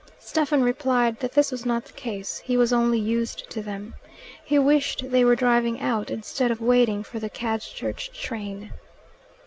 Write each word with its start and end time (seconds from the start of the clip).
Stephen 0.17 0.63
replied 0.63 1.19
that 1.19 1.33
this 1.33 1.51
was 1.51 1.63
not 1.63 1.85
the 1.85 1.93
case: 1.93 2.39
he 2.39 2.57
was 2.57 2.73
only 2.73 2.97
used 2.97 3.47
to 3.51 3.61
them. 3.61 3.93
He 4.43 4.57
wished 4.57 5.11
they 5.11 5.23
were 5.23 5.35
driving 5.35 5.79
out, 5.79 6.09
instead 6.09 6.49
of 6.49 6.59
waiting 6.59 7.03
for 7.03 7.19
the 7.19 7.29
Cadchurch 7.29 8.11
train. 8.19 8.73